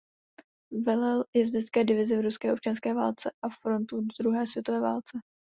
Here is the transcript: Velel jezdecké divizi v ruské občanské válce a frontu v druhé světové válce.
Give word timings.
Velel 0.85 1.23
jezdecké 1.33 1.83
divizi 1.83 2.17
v 2.17 2.21
ruské 2.21 2.53
občanské 2.53 2.93
válce 2.93 3.31
a 3.45 3.49
frontu 3.61 4.01
v 4.01 4.07
druhé 4.23 4.47
světové 4.47 4.79
válce. 4.79 5.19